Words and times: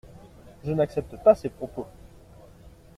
Je 0.63 0.71
n’accepte 0.71 1.15
pas 1.23 1.35
ces 1.35 1.49
propos. 1.49 1.85